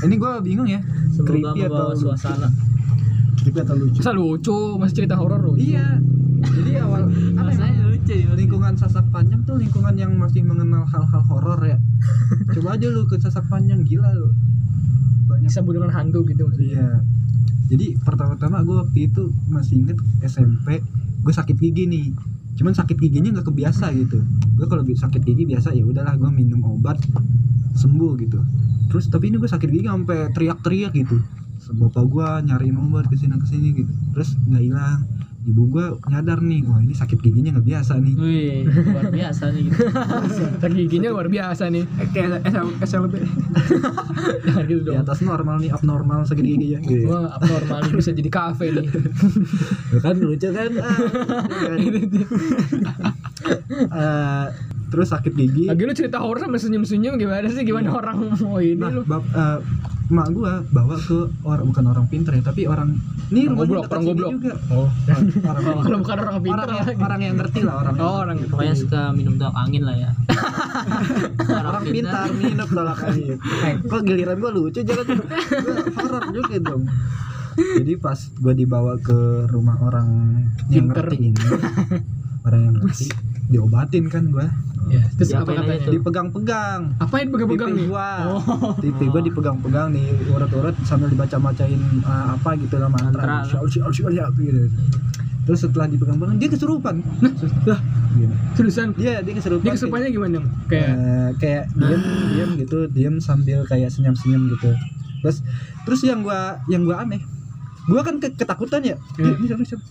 [0.00, 0.80] Ini gue bingung ya.
[1.08, 2.48] Semoga Creepy atau suasana.
[3.36, 3.96] creepy atau lucu?
[3.96, 6.02] masa lucu masih cerita horor loh Iya.
[6.48, 7.56] Jadi awal apa ya?
[7.56, 8.32] Rasanya lucu ya.
[8.32, 11.78] lingkungan sasak panjang tuh lingkungan yang masih mengenal hal-hal horor ya.
[12.56, 14.32] Coba aja lu ke sasak panjang gila lu.
[15.28, 16.90] Banyak bisa dengan hantu gitu maksudnya Iya.
[17.68, 20.80] Jadi pertama-tama gue waktu itu masih inget SMP
[21.20, 22.16] gue sakit gigi nih.
[22.56, 24.24] Cuman sakit giginya nggak kebiasa gitu.
[24.56, 26.96] Gue kalau sakit gigi biasa ya udahlah gue minum obat
[27.76, 28.40] sembuh gitu.
[28.88, 31.20] Terus tapi ini gue sakit gigi sampai teriak-teriak gitu.
[31.68, 33.92] Bapak gue nyariin obat ke sini ke sini gitu.
[34.16, 35.04] Terus nggak hilang.
[35.48, 38.14] Ibu gue nyadar nih, wah ini sakit giginya nggak biasa nih.
[38.20, 39.80] Wih, luar biasa nih gitu.
[40.60, 42.44] sakit giginya luar biasa nih Kayak
[42.84, 43.14] SLB
[44.68, 46.80] gitu di atas normal nih abnormal sakit gigi ya.
[46.84, 47.08] Gitu.
[47.08, 48.86] wah abnormal nih, bisa jadi kafe nih
[49.88, 50.84] Ya kan lucu kan iya?
[53.78, 54.46] Eh,
[54.90, 58.80] terus sakit gigi lagi lu cerita horor sama senyum-senyum gimana sih gimana orang mau ini
[58.80, 59.58] nah lu bap, eh,
[60.08, 62.96] emak gua bawa ke orang bukan orang pinter ya tapi orang
[63.28, 64.30] ini Orang rumahnya goblok, orang goblok.
[64.32, 64.52] juga.
[64.72, 64.88] Oh.
[65.44, 67.94] Orang kalau bukan orang pintar orang, yang, orang yang ngerti lah orang.
[67.98, 70.10] Oh orang Pokoknya suka minum tolak angin lah ya.
[71.60, 73.36] orang pintar minum tolak angin.
[73.36, 75.06] Eh, kok giliran gua lucu jangan
[75.94, 76.82] horor juga dong.
[77.58, 80.08] Jadi pas gua dibawa ke rumah orang
[80.68, 81.04] yang Pinter.
[81.04, 81.30] ngerti ini
[82.48, 83.06] orang yang ngerti
[83.46, 84.48] diobatin kan gua.
[84.88, 85.84] Ya terus apa katanya?
[85.84, 85.92] Tuh?
[85.94, 86.80] dipegang-pegang.
[86.98, 87.86] Apain pegang-pegang nih?
[87.86, 88.08] gua.
[88.26, 88.72] Oh.
[88.74, 93.44] pipi gua dipegang-pegang nih urut-urut sambil dibaca-bacain uh, apa gitu lah mantra.
[93.44, 94.68] Gitu.
[95.44, 97.80] terus setelah dipegang-pegang dia kesurupan Terus, dah,
[98.14, 98.34] gitu.
[98.54, 103.16] terusan dia dia kesurupan dia kesurupannya gimana dong kayak Eh, kayak diem diem gitu diem
[103.18, 104.68] sambil kayak senyum-senyum gitu.
[105.18, 105.40] Terus
[105.84, 107.24] terus yang gua yang gua aneh
[107.84, 108.96] gua kan ke- ketakutan ya.
[109.16, 109.84] Dia- dia siapa- siapa?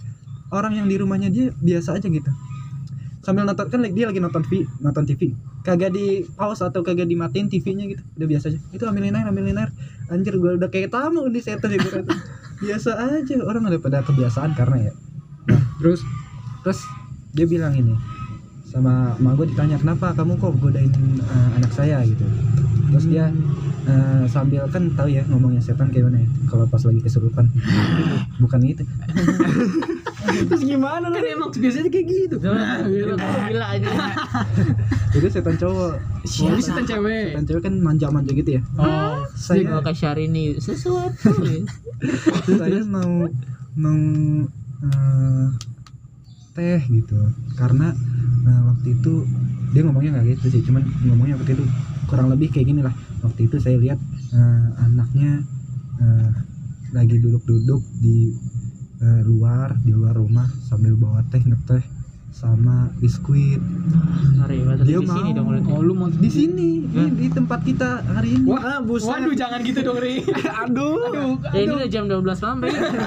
[0.47, 2.29] orang yang di rumahnya dia biasa aja gitu
[3.27, 5.35] sambil nonton kan dia lagi nonton TV nonton TV
[5.67, 7.99] kagak di pause atau kagak dimatiin TV-nya gitu.
[8.15, 8.59] Udah biasa aja.
[8.71, 9.75] Itu ambilin air ambilin air
[10.07, 12.07] anjir gua udah kayak tamu di setan ya kata.
[12.63, 13.35] biasa aja.
[13.43, 14.93] Orang udah pada kebiasaan karena ya.
[15.83, 16.07] Terus
[16.63, 16.79] terus
[17.35, 17.99] dia bilang ini
[18.67, 21.99] sama emak gue ditanya kenapa kamu kok godain eh, anak saya?
[22.07, 22.23] Gitu
[22.91, 23.25] terus dia
[23.87, 27.45] eh, sambil kan tahu ya ngomongnya setan kayak mana ya kalau pas lagi kesurupan.
[28.39, 28.83] Bukan gitu.
[30.27, 32.35] Terus gimana kan emang biasanya kayak gitu.
[32.41, 33.87] Gila aja.
[35.15, 35.93] itu setan cowok.
[36.27, 36.59] Siapa?
[36.59, 37.33] Setan cewek.
[37.33, 38.61] setan cewek kan manja-manja gitu ya?
[38.75, 39.23] Oh.
[39.33, 41.31] Saya Semoga Syahrini sesuatu.
[41.47, 41.63] ya.
[42.43, 43.25] saya mau
[43.77, 44.01] mau
[44.83, 45.45] eh,
[46.57, 47.17] teh gitu.
[47.53, 47.93] Karena
[48.49, 49.13] eh, waktu itu
[49.77, 51.65] dia ngomongnya nggak gitu sih cuman ngomongnya waktu itu
[52.09, 52.95] kurang lebih kayak gini lah.
[53.21, 53.99] Waktu itu saya lihat
[54.33, 55.45] eh, anaknya
[56.01, 56.29] eh,
[56.97, 58.33] lagi duduk-duduk di
[59.05, 61.83] eh, luar di luar rumah sambil bawa teh ngeteh
[62.37, 63.57] sama biskuit.
[63.57, 65.37] Banget Dia di sini mau.
[65.41, 65.69] dong berarti.
[65.73, 68.45] oh lu mau di sini di, di tempat kita hari ini.
[68.45, 70.21] Wah, waduh jangan gitu dong Ri.
[70.61, 72.57] Aduh aduh, Ya ini udah jam 12 malam,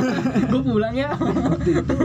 [0.51, 1.15] gue pulang ya.
[1.15, 1.97] Waktu itu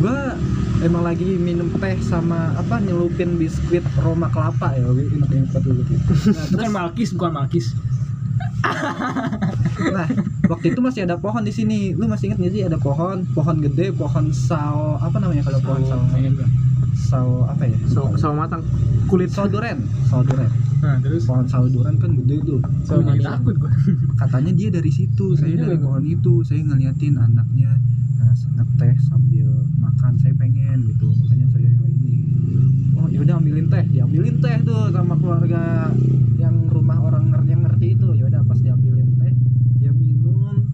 [0.00, 0.40] gua
[0.84, 6.12] emang lagi minum teh sama apa nyelupin biskuit Roma kelapa ya enak banget dulu gitu.
[6.52, 7.66] bukan malkis bukan malkis
[9.94, 10.08] Nah,
[10.48, 11.92] waktu itu masih ada pohon di sini.
[11.92, 15.82] Lu masih ingat nggak sih ada pohon, pohon gede, pohon sao, apa namanya kalau pohon
[15.84, 16.00] sao?
[16.96, 17.76] Sao apa ya?
[17.86, 18.64] Sawo sawo matang.
[19.06, 20.48] Kulit Sao duren, sao duren.
[20.80, 22.60] nah terus Pohon sao duren kan gede tuh.
[23.04, 23.56] makin takut
[24.16, 27.76] Katanya dia dari situ, saya dari pohon itu, saya ngeliatin anaknya
[28.24, 31.12] uh, ngeteh sambil makan saya pengen gitu.
[31.12, 32.14] Makanya saya ini
[32.96, 33.84] oh yaudah ambilin teh.
[33.92, 35.92] Diambilin teh tuh sama keluarga
[36.40, 38.08] yang rumah orang ngerti yang ngerti itu.
[38.16, 39.32] Yaudah pas diambilin teh
[39.80, 40.64] dia minum.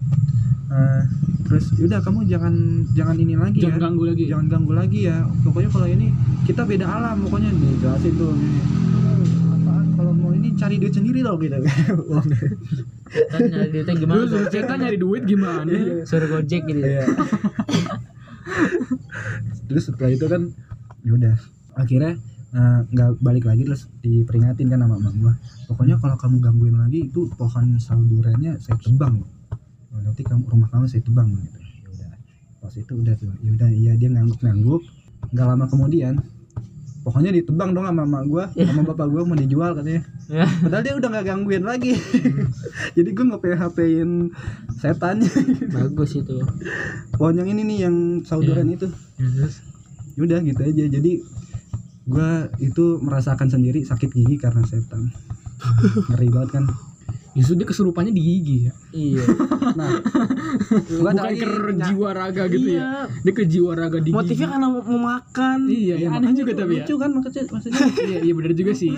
[0.71, 1.03] Uh,
[1.43, 2.55] terus yaudah kamu jangan
[2.95, 5.17] jangan ini lagi jangan ya ganggu lagi jangan ganggu lagi ya.
[5.43, 6.07] Pokoknya kalau ini
[6.47, 7.51] kita beda alam pokoknya.
[7.51, 8.31] Dijelasin tuh.
[8.35, 8.61] ini
[10.61, 11.57] cari duit sendiri loh gitu.
[13.33, 14.17] Kan nyari duitnya gimana?
[14.21, 15.73] Lu suruh cerita nyari duit gimana?
[16.05, 16.79] Suruh gojek gitu.
[16.79, 17.05] Iya.
[19.65, 20.51] terus setelah itu kan
[21.07, 21.39] yaudah
[21.79, 22.19] akhirnya
[22.51, 25.33] eh, nggak balik lagi terus diperingatin kan sama emak gua.
[25.71, 29.23] Pokoknya kalau kamu gangguin lagi itu pohon saudurennya saya tebang.
[29.91, 31.59] Nanti kamu rumah kamu saya tebang gitu.
[31.87, 32.11] Yaudah
[32.59, 34.83] pas itu udah tuh yaudah iya dia ngangguk-ngangguk.
[35.31, 36.19] Nggak lama kemudian
[37.01, 40.03] pokoknya ditebang dong sama emak gua sama bapak gua mau dijual katanya.
[40.31, 40.45] Ya.
[40.47, 41.93] padahal dia udah nggak gangguin lagi.
[42.97, 44.11] Jadi gua nge PHP in
[44.77, 45.31] setannya
[45.73, 46.37] bagus itu.
[47.17, 48.87] Pohon yang ini nih yang sauduren itu.
[50.21, 50.85] Udah gitu aja.
[50.87, 51.11] Jadi
[52.05, 55.09] gua itu merasakan sendiri sakit gigi karena setan.
[56.13, 56.65] Ngeri banget kan
[57.31, 58.73] Justru dia kesurupannya di gigi ya.
[58.91, 59.23] iya
[59.71, 60.03] nah
[60.91, 63.07] gua Bukan lagi ke ny- jiwa raga gitu ya.
[63.07, 64.51] Dia ke jiwa raga di Motifnya gigi.
[64.51, 65.59] karena mau makan.
[65.63, 66.83] Iya, Iya, aneh juga tapi ya.
[66.83, 68.89] lucu kan maksudnya maksudnya Iya, iya benar juga sih.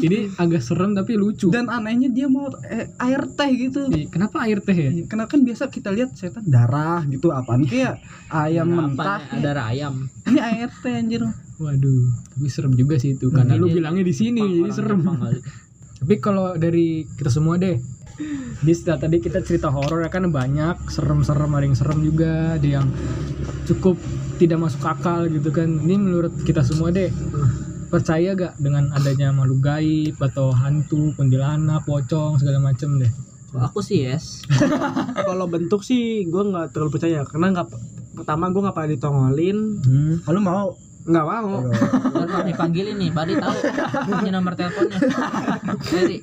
[0.00, 1.48] Ini agak serem tapi lucu.
[1.50, 4.88] dan anehnya dia mau eh, air teh gitu Iya, Kenapa air teh ya?
[4.90, 9.66] Iya, Karena kan biasa kita lihat setan darah gitu apaan kayak ayam mentah ada darah
[9.68, 11.20] ayam ini air teh anjir
[11.54, 13.30] Waduh, tapi serem juga sih itu.
[13.30, 15.06] Karena lu Ini bilangnya di sini jadi serem.
[16.04, 17.80] Tapi kalau dari kita semua deh,
[18.60, 22.68] di setelah tadi kita cerita horor ya kan banyak serem-serem ada yang serem juga, ada
[22.68, 22.86] yang
[23.64, 23.96] cukup
[24.36, 25.80] tidak masuk akal gitu kan.
[25.80, 27.08] Ini menurut kita semua deh,
[27.88, 33.08] percaya gak dengan adanya makhluk gaib atau hantu, kuntilanak, pocong segala macem deh?
[33.54, 34.42] aku sih yes
[35.30, 37.68] Kalau bentuk sih gue nggak terlalu percaya karena nggak
[38.18, 40.14] pertama gue nggak pernah ditongolin, Hmm.
[40.26, 40.64] kalau mau
[41.04, 41.60] nggak mau.
[41.68, 43.56] Ntar pas dipanggilin nih Badi tahu
[44.24, 44.98] ini nomor teleponnya
[45.84, 46.16] Dari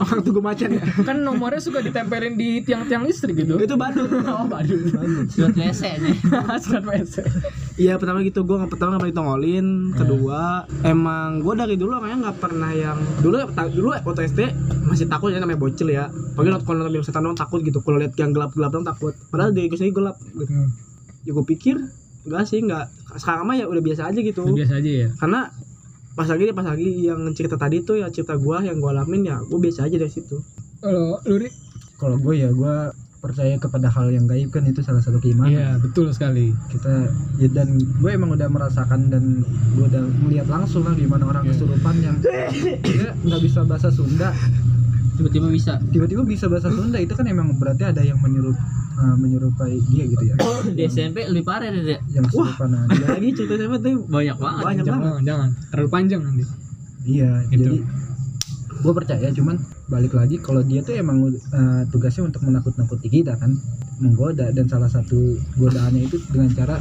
[0.00, 0.84] Orang tunggu macan ya.
[1.04, 3.60] Kan nomornya suka ditempelin di tiang-tiang listrik gitu.
[3.60, 4.08] Itu badut.
[4.24, 4.80] Oh, badut.
[5.28, 6.16] surat WC nih
[6.64, 7.14] Surat WC.
[7.76, 9.66] Iya pertama gitu gue nggak pertama nggak pernah ditongolin.
[9.92, 10.40] Kedua
[10.88, 14.40] emang gue dari dulu orangnya nggak pernah yang dulu dulu waktu SD
[14.88, 16.08] masih takut ya namanya bocil ya.
[16.32, 17.84] Pagi nonton kalau nonton film setan doang takut gitu.
[17.84, 19.12] Kalau lihat yang gelap-gelap doang takut.
[19.28, 20.16] Padahal dari gue sendiri gelap.
[20.16, 20.48] Gitu.
[20.48, 20.72] Hmm.
[21.28, 21.76] Ya gue pikir
[22.24, 22.86] enggak sih enggak.
[23.14, 24.42] Sekarang mah ya udah biasa aja gitu.
[24.46, 25.08] Biasa aja ya.
[25.14, 25.48] Karena
[26.12, 29.36] pas lagi pas lagi yang cerita tadi tuh ya cerita gua yang gua alamin ya
[29.40, 30.38] gue biasa aja dari situ.
[30.78, 31.50] Kalau lu Ri?
[31.94, 32.76] kalau gue ya gue
[33.18, 36.52] percaya kepada hal yang gaib kan itu salah satu keimanan Iya, betul sekali.
[36.68, 39.40] kita ya, dan gue emang udah merasakan dan
[39.72, 41.50] gue udah melihat langsung lah gimana orang Iya.
[41.54, 42.16] kesurupan yang
[42.84, 44.34] dia nggak bisa bahasa Sunda
[45.14, 48.56] tiba-tiba bisa tiba-tiba bisa bahasa Sunda itu kan emang berarti ada yang menyerup
[48.94, 50.34] uh, menyerupai dia gitu ya
[50.68, 52.00] di SMP lebih parah deh Dek.
[52.10, 55.04] yang kesurupan nah, dia- Lagi cerita siapa tuh banyak banget banyak banget.
[55.04, 55.48] Jangan, jangan.
[55.70, 56.44] Terlalu panjang nanti.
[57.04, 57.62] iya Gitu.
[57.62, 57.76] jadi
[58.74, 63.54] gue percaya cuman balik lagi kalau dia tuh emang uh, tugasnya untuk menakut-nakuti kita kan
[63.96, 65.16] menggoda dan salah satu
[65.54, 66.76] godaannya itu dengan cara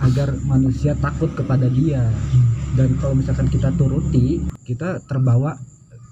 [0.00, 2.02] agar manusia takut kepada dia
[2.74, 5.54] dan kalau misalkan kita turuti kita terbawa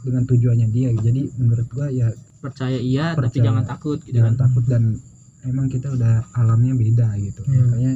[0.03, 3.45] dengan tujuannya dia jadi menurut gua ya percaya iya tapi Percaya.
[3.47, 4.83] jangan takut gitu jangan kan takut dan
[5.43, 7.59] emang kita udah alamnya beda gitu Iya.
[7.63, 7.93] makanya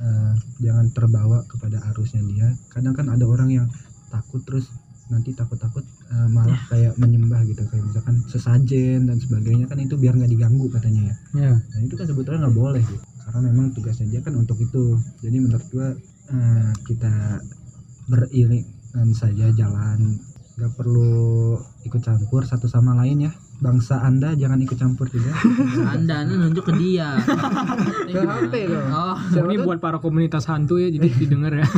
[0.00, 3.66] eh, jangan terbawa kepada arusnya dia kadang kan ada orang yang
[4.08, 4.72] takut terus
[5.10, 10.14] nanti takut-takut eh, malah kayak menyembah gitu kayak misalkan sesajen dan sebagainya kan itu biar
[10.14, 11.52] nggak diganggu katanya ya Ya.
[11.60, 13.04] nah itu kan sebetulnya nggak boleh gitu.
[13.20, 15.92] karena memang tugasnya dia kan untuk itu jadi menurut gua
[16.30, 17.42] eh, kita
[18.08, 20.18] beriringan saja jalan
[20.60, 21.56] nggak perlu
[21.88, 23.32] ikut campur satu sama lain ya.
[23.64, 25.32] Bangsa anda jangan ikut campur juga.
[25.96, 27.16] Anda ini nunjuk ke dia.
[28.08, 28.88] Ke HP dong.
[28.88, 29.16] Oh.
[29.32, 31.68] Siapa Ini tuh buat para komunitas hantu ya, jadi didengar ya.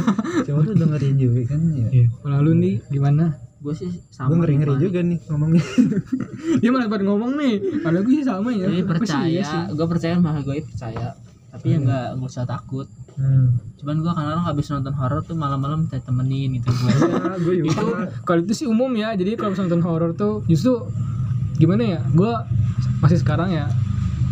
[0.46, 1.86] siapa tuh dengerin juga kan ya.
[1.90, 2.06] Iya.
[2.26, 3.38] Lalu nih gimana?
[3.62, 4.80] gue sih gue sama ngeri ngeri Pak.
[4.82, 5.64] juga nih ngomongnya.
[6.62, 7.54] Dia malah pada ngomong nih.
[7.78, 8.66] Padahal gue sih sama ya.
[8.66, 11.14] Iya percaya gue percaya mah gue percaya.
[11.54, 13.60] Tapi ya nggak nggak usah takut Hmm.
[13.76, 16.96] cuman gue kadang-kadang habis nonton horor tuh malam-malam minta temenin gitu gue ya
[17.36, 19.12] gue Itu juga kalau itu sih umum ya.
[19.12, 20.86] Jadi kalau nonton horor tuh justru
[21.54, 22.00] gimana ya?
[22.08, 22.32] Gue
[22.98, 23.66] masih sekarang ya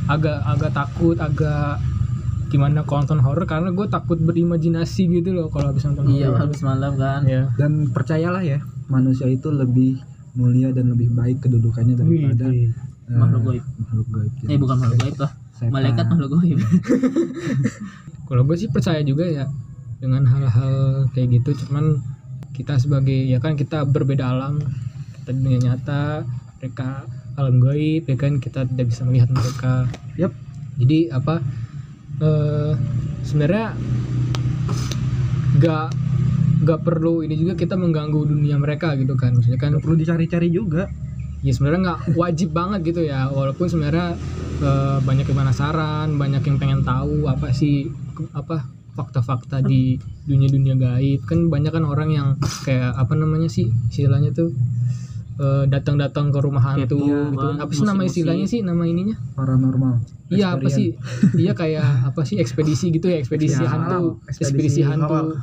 [0.07, 1.79] agak agak takut, agak
[2.49, 6.39] gimana kalau nonton horor karena gue takut berimajinasi gitu loh kalau habis nonton iya horor.
[6.43, 7.47] habis malam kan Iya.
[7.55, 10.03] dan percayalah ya manusia itu lebih
[10.35, 12.75] mulia dan lebih baik kedudukannya daripada Wih,
[13.07, 15.73] eh, makhluk goib makhluk gaib eh bukan makhluk gaib lah Setan.
[15.77, 16.59] malaikat makhluk goib
[18.31, 19.45] Kalau gue sih percaya juga ya
[19.99, 21.67] dengan hal-hal kayak gitu.
[21.67, 21.99] Cuman
[22.55, 24.63] kita sebagai ya kan kita berbeda alam,
[25.19, 26.23] kita dunia nyata,
[26.63, 29.91] mereka alam gaib, ya kan kita tidak bisa melihat mereka.
[30.15, 30.31] Yap.
[30.79, 31.43] Jadi apa?
[32.21, 32.73] eh,
[33.25, 33.75] sebenarnya
[35.61, 35.87] nggak
[36.61, 40.49] nggak perlu ini juga kita mengganggu dunia mereka gitu kan maksudnya kan Nggak perlu dicari-cari
[40.53, 40.87] juga
[41.41, 43.29] ya sebenarnya nggak wajib banget gitu ya.
[43.33, 44.17] Walaupun sebenarnya
[44.61, 47.89] eh, banyak yang penasaran banyak yang pengen tahu apa sih
[48.37, 49.97] apa fakta-fakta di
[50.29, 51.25] dunia-dunia gaib.
[51.25, 52.29] Kan banyak kan orang yang
[52.67, 54.53] kayak apa namanya sih istilahnya tuh
[55.41, 57.01] eh, datang-datang ke rumah hantu
[57.33, 57.47] gitu.
[57.57, 58.61] Apa sih nama istilahnya sih?
[58.61, 59.17] Nama ininya?
[59.35, 60.21] Paranormal.
[60.31, 60.95] Iya apa sih?
[61.35, 62.39] Iya kayak apa sih?
[62.39, 64.23] Ekspedisi gitu ya ekspedisi Ya, hantu.
[64.31, 65.35] Ekspedisi ekspedisi hantu.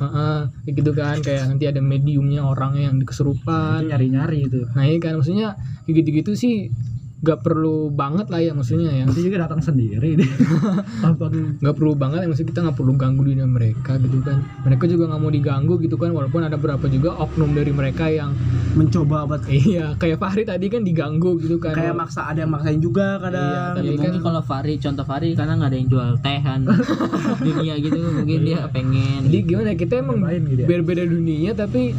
[0.64, 1.16] kayak gitu kan.
[1.20, 5.20] Kayak nanti ada mediumnya orangnya yang kesurupan nyari-nyari itu Nah ini kan?
[5.20, 6.72] Maksudnya gitu-gitu sih
[7.18, 9.02] gak perlu banget lah ya maksudnya ya.
[9.02, 10.14] Nanti juga datang sendiri
[11.02, 14.38] tanpa nggak perlu banget ya maksudnya kita nggak perlu ganggu dunia mereka gitu kan.
[14.62, 18.38] Mereka juga nggak mau diganggu gitu kan walaupun ada beberapa juga oknum dari mereka yang
[18.72, 21.74] mencoba buat iya kayak Fahri tadi kan diganggu gitu kan.
[21.74, 23.42] Kayak maksa ada yang maksain juga kadang.
[23.42, 26.38] Iya, Ya, tapi mungkin kan- kalau Fari contoh Fari karena nggak ada yang jual teh
[26.38, 26.60] kan.
[27.48, 30.66] Dunia gitu mungkin dia pengen jadi gimana kita emang gitu ya.
[30.68, 31.90] berbeda dunia tapi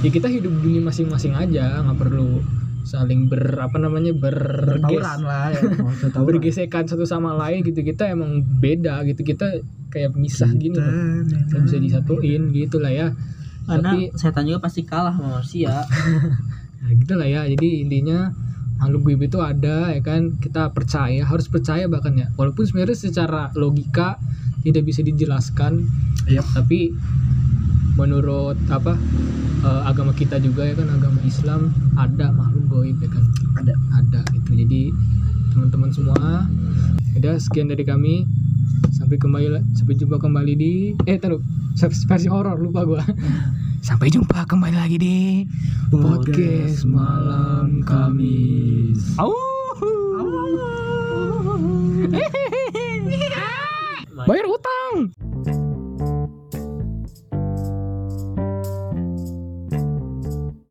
[0.00, 2.40] ya kita hidup dunia masing-masing aja nggak perlu
[2.86, 5.60] saling ber apa namanya tawuran lah ya.
[6.14, 7.82] Tawuran bergesekan satu sama lain gitu.
[7.82, 9.26] Kita emang beda gitu.
[9.26, 9.58] Kita
[9.90, 10.86] kayak misah gini loh.
[11.26, 13.06] nggak bisa disatuin gitu lah ya.
[13.66, 15.74] Karena tapi setan juga pasti kalah sama manusia.
[16.76, 17.42] Nah gitu lah ya.
[17.50, 18.30] Jadi intinya
[18.78, 20.38] makhluk gaib itu ada ya kan?
[20.38, 22.30] Kita percaya harus percaya bahkan ya.
[22.38, 24.22] Walaupun sebenarnya secara logika
[24.62, 25.82] tidak bisa dijelaskan.
[26.26, 26.42] Yap.
[26.54, 26.90] tapi
[27.96, 28.94] menurut apa
[29.64, 33.24] eh, agama kita juga ya kan agama Islam ada makhluk gaib ya kan?
[33.56, 33.74] Ada.
[33.96, 34.50] ada gitu.
[34.52, 34.92] Jadi
[35.56, 36.44] teman-teman semua
[37.16, 38.28] udah sekian dari kami.
[38.92, 40.72] Sampai kembali sampai jumpa kembali di
[41.08, 41.40] eh taruh
[41.80, 43.02] versi horor lupa gua.
[43.86, 45.46] Sampai jumpa kembali lagi di
[45.94, 49.14] podcast malam Kamis.
[49.16, 49.30] Au.
[54.26, 55.14] bayar utang